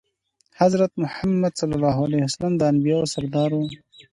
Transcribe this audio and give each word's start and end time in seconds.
حضرت 0.61 0.91
محمد 1.03 1.53
د 2.59 2.61
انبياوو 2.71 3.11
سردار 3.13 3.49
وو. 3.53 3.65